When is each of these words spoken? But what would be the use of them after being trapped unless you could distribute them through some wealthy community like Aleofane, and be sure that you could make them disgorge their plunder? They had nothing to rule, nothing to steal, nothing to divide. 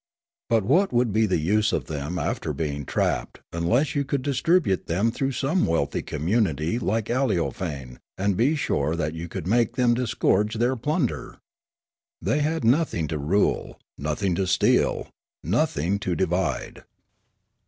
But 0.49 0.63
what 0.63 0.91
would 0.91 1.13
be 1.13 1.27
the 1.27 1.37
use 1.37 1.71
of 1.71 1.85
them 1.85 2.17
after 2.17 2.53
being 2.53 2.85
trapped 2.87 3.41
unless 3.53 3.93
you 3.93 4.03
could 4.03 4.23
distribute 4.23 4.87
them 4.87 5.11
through 5.11 5.33
some 5.33 5.67
wealthy 5.67 6.01
community 6.01 6.79
like 6.79 7.05
Aleofane, 7.11 7.99
and 8.17 8.35
be 8.35 8.55
sure 8.55 8.95
that 8.95 9.13
you 9.13 9.27
could 9.27 9.45
make 9.45 9.75
them 9.75 9.93
disgorge 9.93 10.55
their 10.55 10.75
plunder? 10.75 11.37
They 12.19 12.39
had 12.39 12.63
nothing 12.63 13.07
to 13.09 13.19
rule, 13.19 13.79
nothing 13.95 14.33
to 14.41 14.47
steal, 14.47 15.09
nothing 15.43 15.99
to 15.99 16.15
divide. 16.15 16.83